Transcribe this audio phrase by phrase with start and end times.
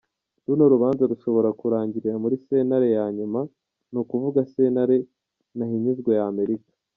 [0.45, 3.39] Runo rubanza rushobora kurangirira muri sentare ya nyuma
[3.91, 4.97] n'ukuvuga sentare
[5.57, 6.69] ntahinyuzwa ya Amerika.